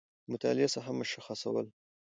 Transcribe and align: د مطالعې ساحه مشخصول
د 0.23 0.25
مطالعې 0.31 0.67
ساحه 0.73 0.93
مشخصول 0.99 1.65